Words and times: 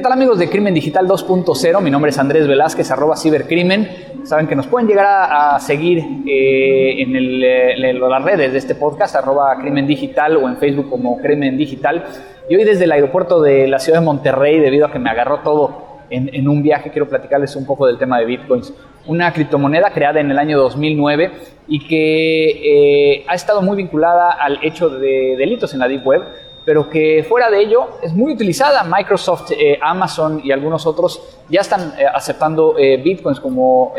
¿Qué 0.00 0.04
tal 0.04 0.12
amigos 0.12 0.38
de 0.38 0.48
Crimen 0.48 0.72
Digital 0.72 1.06
2.0? 1.06 1.82
Mi 1.82 1.90
nombre 1.90 2.08
es 2.08 2.18
Andrés 2.18 2.48
Velázquez, 2.48 2.90
arroba 2.90 3.18
cibercrimen. 3.18 3.86
Saben 4.24 4.46
que 4.46 4.56
nos 4.56 4.66
pueden 4.66 4.88
llegar 4.88 5.04
a, 5.06 5.60
seguir 5.60 5.98
eh, 6.26 7.02
en, 7.02 7.14
eh, 7.14 7.92
las 7.92 8.24
redes 8.24 8.50
de 8.52 8.58
este 8.58 8.74
podcast, 8.74 9.14
arroba 9.14 9.54
crimen 9.60 9.86
digital 9.86 10.38
o 10.38 10.48
en 10.48 10.56
Facebook 10.56 10.88
como 10.88 11.18
crimen 11.18 11.58
digital. 11.58 12.02
Y 12.48 12.56
hoy 12.56 12.64
desde 12.64 12.84
el 12.84 12.92
aeropuerto 12.92 13.42
de 13.42 13.68
la 13.68 13.78
ciudad 13.78 13.98
de 13.98 14.06
Monterrey, 14.06 14.58
debido 14.58 14.86
a 14.86 14.90
que 14.90 14.98
me 14.98 15.10
agarró 15.10 15.40
todo 15.40 15.98
en, 16.08 16.48
un 16.48 16.62
viaje, 16.62 16.90
quiero 16.90 17.06
platicarles 17.06 17.54
un 17.54 17.66
poco 17.66 17.86
del 17.86 17.98
tema 17.98 18.18
de 18.20 18.24
Bitcoins. 18.24 18.72
Una 19.06 19.30
criptomoneda 19.34 19.90
creada 19.90 20.18
en 20.18 20.30
el 20.30 20.38
año 20.38 20.58
2009 20.58 21.30
y 21.68 21.86
que 21.86 23.18
eh, 23.18 23.24
ha 23.28 23.34
estado 23.34 23.60
muy 23.60 23.76
vinculada 23.76 24.30
al 24.30 24.60
hecho 24.62 24.88
de 24.88 25.36
delitos 25.36 25.74
en 25.74 25.80
la 25.80 25.88
Deep 25.88 26.06
Web 26.06 26.22
pero 26.64 26.88
que 26.88 27.24
fuera 27.28 27.50
de 27.50 27.60
ello 27.60 27.88
es 28.02 28.12
muy 28.12 28.32
utilizada. 28.32 28.84
Microsoft, 28.84 29.52
eh, 29.52 29.78
Amazon 29.80 30.40
y 30.44 30.52
algunos 30.52 30.86
otros 30.86 31.38
ya 31.48 31.60
están 31.60 31.94
eh, 31.98 32.04
aceptando 32.12 32.76
eh, 32.78 32.96
bitcoins 32.98 33.40
como 33.40 33.94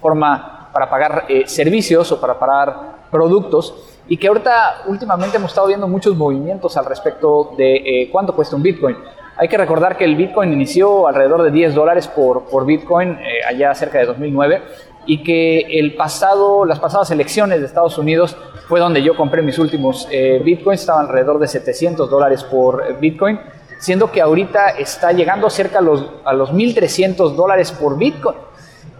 forma 0.00 0.70
para 0.72 0.90
pagar 0.90 1.26
servicios 1.46 2.12
o 2.12 2.20
para 2.20 2.38
pagar 2.38 3.08
productos 3.10 3.74
y 4.06 4.16
que 4.16 4.28
ahorita 4.28 4.82
últimamente 4.86 5.36
hemos 5.36 5.50
estado 5.50 5.66
viendo 5.66 5.88
muchos 5.88 6.14
movimientos 6.16 6.76
al 6.76 6.84
respecto 6.84 7.52
de 7.56 8.08
cuánto 8.12 8.34
cuesta 8.34 8.54
un 8.54 8.62
bitcoin. 8.62 8.96
Hay 9.36 9.48
que 9.48 9.56
recordar 9.56 9.96
que 9.96 10.04
el 10.04 10.16
bitcoin 10.16 10.52
inició 10.52 11.06
alrededor 11.06 11.42
de 11.42 11.50
10 11.50 11.74
dólares 11.74 12.08
por, 12.08 12.44
por 12.44 12.66
bitcoin 12.66 13.18
allá 13.46 13.74
cerca 13.74 13.98
de 13.98 14.06
2009 14.06 14.62
y 15.08 15.22
que 15.22 15.60
el 15.60 15.94
pasado, 15.94 16.66
las 16.66 16.78
pasadas 16.78 17.10
elecciones 17.10 17.60
de 17.60 17.66
Estados 17.66 17.96
Unidos 17.96 18.36
fue 18.68 18.78
donde 18.78 19.02
yo 19.02 19.16
compré 19.16 19.40
mis 19.40 19.58
últimos 19.58 20.06
eh, 20.10 20.40
bitcoins, 20.44 20.82
estaban 20.82 21.06
alrededor 21.06 21.38
de 21.38 21.48
700 21.48 22.10
dólares 22.10 22.44
por 22.44 22.84
eh, 22.86 22.94
bitcoin, 23.00 23.40
siendo 23.78 24.12
que 24.12 24.20
ahorita 24.20 24.68
está 24.78 25.12
llegando 25.12 25.48
cerca 25.48 25.78
a 25.78 25.80
los, 25.80 26.04
a 26.26 26.34
los 26.34 26.52
1.300 26.52 27.34
dólares 27.34 27.72
por 27.72 27.96
bitcoin. 27.96 28.36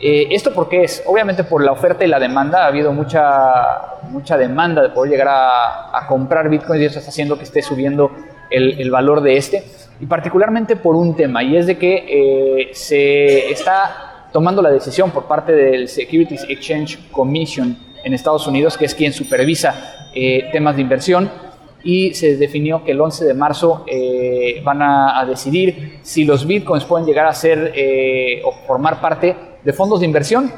Eh, 0.00 0.28
¿Esto 0.31 0.55
por 0.55 0.70
qué 0.70 0.84
es? 0.84 1.03
Obviamente 1.05 1.45
por 1.45 1.62
la 1.62 1.73
oferta 1.73 2.06
y 2.06 2.09
la 2.09 2.19
demanda, 2.19 2.65
ha 2.65 2.69
habido 2.69 2.91
mucha, 2.91 3.98
mucha 4.05 4.39
demanda 4.39 4.81
de 4.81 4.89
poder 4.89 5.11
llegar 5.11 5.28
a, 5.31 6.06
comprar 6.09 6.48
bitcoins 6.48 6.81
y 6.81 6.87
eso 6.87 7.00
está 7.00 7.11
haciendo 7.11 7.37
que 7.37 7.45
esté 7.45 7.61
subiendo 7.61 8.11
el, 8.48 8.81
el, 8.81 8.91
valor 8.91 9.20
de 9.20 9.37
este, 9.37 9.62
y 10.00 10.06
particularmente 10.06 10.77
por 10.77 10.97
un 10.97 11.15
tema, 11.15 11.43
y 11.43 11.55
es 11.55 11.67
de 11.67 11.77
que 11.77 12.70
se 12.72 13.50
está 13.50 14.08
tomando 14.33 14.62
la 14.62 14.71
decisión 14.71 15.11
por 15.11 15.25
parte 15.25 15.53
del 15.53 15.89
Securities 15.89 16.45
Exchange 16.48 17.11
Commission 17.11 17.77
en 18.05 18.15
Estados 18.15 18.47
Unidos, 18.47 18.77
que 18.77 18.84
es 18.84 18.95
quien 18.95 19.12
supervisa 19.12 20.09
eh, 20.15 20.48
temas 20.53 20.77
de 20.77 20.83
inversión, 20.83 21.31
y 21.83 22.15
se 22.15 22.37
definió 22.37 22.84
que 22.84 22.93
el 22.93 23.01
11 23.01 23.25
de 23.25 23.34
marzo 23.34 23.84
eh, 23.87 24.61
van 24.65 24.83
a, 24.83 25.25
decidir 25.27 26.01
si 26.03 26.25
los 26.25 26.47
bitcoins 26.47 26.84
pueden 26.84 27.06
llegar 27.06 27.27
a 27.27 27.33
ser 27.33 27.73
eh, 27.75 28.43
o 28.45 28.53
formar 28.67 29.01
parte 29.01 29.37
de 29.62 29.73
fondos 29.73 30.01
de 30.01 30.06
inversión 30.06 30.53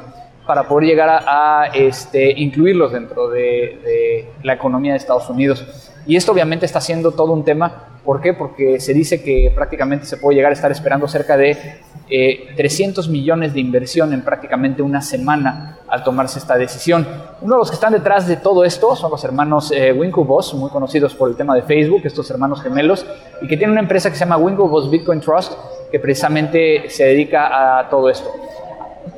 para 0.47 0.67
poder 0.67 0.89
llegar 0.89 1.09
a, 1.09 1.69
este, 1.73 2.31
incluirlos 2.39 2.91
dentro 2.91 3.29
de, 3.29 3.79
de, 3.83 4.25
la 4.43 4.53
economía 4.53 4.93
de 4.93 4.97
Estados 4.97 5.29
Unidos. 5.29 5.91
Y 6.07 6.15
esto 6.15 6.31
obviamente 6.31 6.65
está 6.65 6.81
siendo 6.81 7.11
todo 7.11 7.31
un 7.33 7.45
tema. 7.45 7.90
¿Por 8.03 8.19
qué? 8.19 8.33
Porque 8.33 8.79
se 8.79 8.93
dice 8.93 9.21
que 9.21 9.51
prácticamente 9.53 10.05
se 10.05 10.17
puede 10.17 10.35
llegar 10.35 10.51
a 10.51 10.55
estar 10.55 10.71
esperando 10.71 11.07
cerca 11.07 11.37
de 11.37 11.55
300 12.57 13.07
eh, 13.07 13.09
millones 13.11 13.53
de 13.53 13.59
inversión 13.59 14.11
en 14.11 14.23
prácticamente 14.23 14.81
una 14.81 15.01
semana 15.01 15.77
al 15.87 16.03
tomarse 16.03 16.39
esta 16.39 16.57
decisión. 16.57 17.07
Uno 17.41 17.55
de 17.55 17.59
los 17.59 17.69
que 17.69 17.75
están 17.75 17.93
detrás 17.93 18.27
de 18.27 18.37
todo 18.37 18.65
esto 18.65 18.95
son 18.95 19.11
los 19.11 19.23
hermanos 19.23 19.71
eh, 19.71 19.93
Winklevoss, 19.93 20.55
muy 20.55 20.71
conocidos 20.71 21.13
por 21.13 21.29
el 21.29 21.35
tema 21.35 21.53
de 21.53 21.61
Facebook, 21.61 22.01
estos 22.03 22.29
hermanos 22.31 22.61
gemelos, 22.61 23.05
y 23.41 23.47
que 23.47 23.55
tienen 23.55 23.71
una 23.71 23.81
empresa 23.81 24.09
que 24.09 24.15
se 24.15 24.21
llama 24.21 24.37
Winklevoss 24.37 24.89
Bitcoin 24.89 25.19
Trust, 25.19 25.53
que 25.91 25.99
precisamente 25.99 26.89
se 26.89 27.05
dedica 27.05 27.79
a 27.79 27.89
todo 27.89 28.09
esto. 28.09 28.31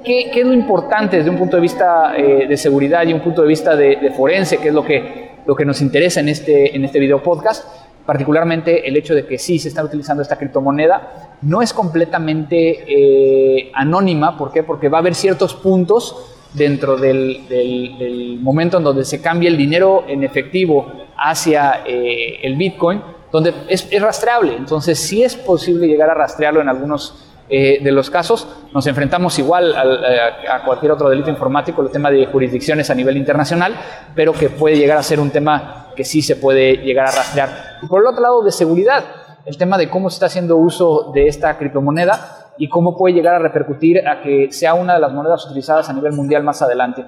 ¿Qué, 0.03 0.29
es 0.33 0.45
lo 0.45 0.53
importante 0.53 1.17
desde 1.17 1.29
un 1.29 1.37
punto 1.37 1.55
de 1.55 1.61
vista 1.61 2.15
eh, 2.17 2.47
de 2.47 2.57
seguridad 2.57 3.05
y 3.05 3.13
un 3.13 3.21
punto 3.21 3.41
de 3.41 3.47
vista 3.47 3.75
de, 3.75 4.11
forense, 4.15 4.57
que 4.57 4.67
es 4.67 4.73
lo 4.73 4.83
que, 4.83 5.31
lo 5.45 5.55
que 5.55 5.63
nos 5.63 5.81
interesa 5.81 6.19
en 6.19 6.29
este, 6.29 6.75
en 6.75 6.83
este 6.83 6.99
video 6.99 7.23
podcast? 7.23 7.65
Particularmente 8.05 8.87
el 8.87 8.97
hecho 8.97 9.15
de 9.15 9.25
que 9.25 9.37
sí 9.37 9.59
se 9.59 9.69
está 9.69 9.83
utilizando 9.83 10.21
esta 10.21 10.37
criptomoneda, 10.37 11.37
no 11.41 11.61
es 11.61 11.73
completamente 11.73 12.83
eh, 12.87 13.71
anónima, 13.73 14.37
¿por 14.37 14.51
qué? 14.51 14.63
Porque 14.63 14.89
va 14.89 14.97
a 14.97 15.01
haber 15.01 15.15
ciertos 15.15 15.53
puntos 15.53 16.33
dentro 16.53 16.97
del, 16.97 18.39
momento 18.41 18.77
en 18.77 18.83
donde 18.83 19.05
se 19.05 19.21
cambia 19.21 19.49
el 19.49 19.57
dinero 19.57 20.03
en 20.07 20.23
efectivo 20.23 20.91
hacia 21.17 21.83
eh, 21.85 22.39
el 22.43 22.55
Bitcoin, 22.55 23.01
donde 23.31 23.53
es, 23.67 23.89
rastreable. 23.99 24.55
Entonces 24.55 24.99
sí 24.99 25.23
es 25.23 25.35
posible 25.35 25.87
llegar 25.87 26.09
a 26.09 26.13
rastrearlo 26.13 26.61
en 26.61 26.69
algunos 26.69 27.25
eh, 27.49 27.79
de 27.81 27.91
los 27.91 28.09
casos. 28.09 28.47
Nos 28.73 28.85
enfrentamos 28.85 29.39
igual 29.39 29.73
a, 29.75 30.55
a, 30.55 30.63
cualquier 30.63 30.91
otro 30.91 31.09
delito 31.09 31.29
informático, 31.29 31.81
el 31.81 31.89
tema 31.89 32.11
de 32.11 32.25
jurisdicciones 32.25 32.89
a 32.89 32.95
nivel 32.95 33.17
internacional, 33.17 33.75
pero 34.13 34.33
que 34.33 34.49
puede 34.49 34.77
llegar 34.77 34.97
a 34.97 35.03
ser 35.03 35.19
un 35.19 35.31
tema 35.31 35.82
que 35.95 36.03
sí 36.03 36.21
se 36.21 36.35
puede 36.35 36.77
llegar 36.77 37.07
a 37.07 37.11
rastrear. 37.11 37.79
Y 37.81 37.87
por 37.87 38.01
el 38.01 38.07
otro 38.07 38.21
lado, 38.21 38.43
de 38.43 38.51
seguridad, 38.51 39.03
el 39.45 39.57
tema 39.57 39.77
de 39.77 39.89
cómo 39.89 40.09
se 40.09 40.15
está 40.15 40.27
haciendo 40.27 40.57
uso 40.57 41.11
de 41.13 41.27
esta 41.27 41.57
criptomoneda 41.57 42.53
y 42.57 42.69
cómo 42.69 42.97
puede 42.97 43.15
llegar 43.15 43.35
a 43.35 43.39
repercutir 43.39 44.07
a 44.07 44.21
que 44.21 44.51
sea 44.51 44.73
una 44.73 44.93
de 44.93 44.99
las 44.99 45.11
monedas 45.11 45.45
utilizadas 45.45 45.89
a 45.89 45.93
nivel 45.93 46.13
mundial 46.13 46.43
más 46.43 46.61
adelante. 46.61 47.05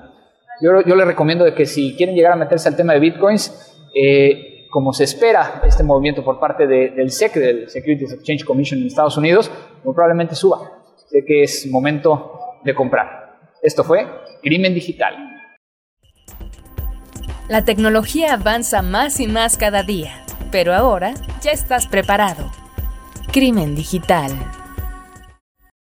Yo, 0.61 0.81
yo 0.81 0.95
les 0.95 1.07
recomiendo 1.07 1.45
de 1.45 1.53
que 1.53 1.65
si 1.65 1.95
quieren 1.95 2.15
llegar 2.15 2.33
a 2.33 2.35
meterse 2.35 2.67
al 2.67 2.75
tema 2.75 2.93
de 2.93 2.99
bitcoins, 2.99 3.75
eh, 3.93 4.67
como 4.69 4.91
se 4.91 5.05
espera 5.05 5.61
este 5.65 5.83
movimiento 5.83 6.23
por 6.23 6.39
parte 6.39 6.67
del 6.67 7.09
SEC, 7.09 7.33
del 7.35 7.69
Securities 7.69 8.11
Exchange 8.11 8.43
Commission 8.43 8.81
en 8.81 8.87
Estados 8.87 9.15
Unidos, 9.15 9.49
muy 9.83 9.93
probablemente 9.93 10.35
suba. 10.35 10.59
Sé 11.09 11.23
que 11.25 11.43
es 11.43 11.67
momento 11.71 12.39
de 12.63 12.75
comprar. 12.75 13.37
Esto 13.61 13.85
fue 13.85 14.05
Crimen 14.41 14.73
Digital. 14.73 15.34
La 17.47 17.63
tecnología 17.63 18.33
avanza 18.33 18.81
más 18.81 19.19
y 19.19 19.27
más 19.27 19.55
cada 19.55 19.83
día, 19.83 20.23
pero 20.51 20.73
ahora 20.73 21.13
ya 21.41 21.51
estás 21.51 21.85
preparado. 21.85 22.51
Crimen 23.31 23.75
Digital. 23.75 24.31